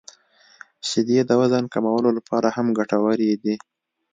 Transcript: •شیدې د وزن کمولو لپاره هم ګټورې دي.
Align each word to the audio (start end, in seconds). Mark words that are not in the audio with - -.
•شیدې 0.87 1.19
د 1.25 1.31
وزن 1.41 1.63
کمولو 1.73 2.09
لپاره 2.17 2.47
هم 2.55 2.67
ګټورې 2.79 3.31
دي. 3.43 3.55